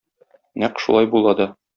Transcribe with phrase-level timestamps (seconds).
[0.63, 1.47] Нәкъ шулай була да.